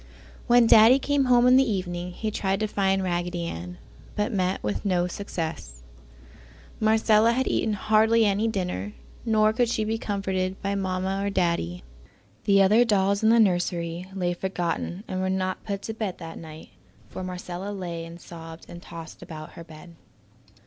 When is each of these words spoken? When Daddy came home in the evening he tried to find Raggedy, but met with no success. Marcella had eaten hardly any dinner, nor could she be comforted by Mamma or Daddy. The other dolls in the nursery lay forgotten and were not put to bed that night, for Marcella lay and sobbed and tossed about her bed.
When 0.47 0.65
Daddy 0.65 0.97
came 0.97 1.25
home 1.25 1.45
in 1.45 1.57
the 1.57 1.71
evening 1.71 2.11
he 2.11 2.31
tried 2.31 2.59
to 2.61 2.67
find 2.67 3.03
Raggedy, 3.03 3.75
but 4.15 4.33
met 4.33 4.63
with 4.63 4.83
no 4.83 5.05
success. 5.05 5.83
Marcella 6.79 7.33
had 7.33 7.47
eaten 7.47 7.73
hardly 7.73 8.25
any 8.25 8.47
dinner, 8.47 8.93
nor 9.27 9.53
could 9.53 9.69
she 9.69 9.83
be 9.83 9.99
comforted 9.99 10.59
by 10.63 10.73
Mamma 10.73 11.23
or 11.23 11.29
Daddy. 11.29 11.83
The 12.45 12.63
other 12.63 12.83
dolls 12.83 13.21
in 13.21 13.29
the 13.29 13.39
nursery 13.39 14.07
lay 14.15 14.33
forgotten 14.33 15.03
and 15.07 15.21
were 15.21 15.29
not 15.29 15.63
put 15.65 15.83
to 15.83 15.93
bed 15.93 16.17
that 16.17 16.39
night, 16.39 16.69
for 17.09 17.23
Marcella 17.23 17.71
lay 17.71 18.03
and 18.03 18.19
sobbed 18.19 18.65
and 18.67 18.81
tossed 18.81 19.21
about 19.21 19.51
her 19.51 19.63
bed. 19.63 19.93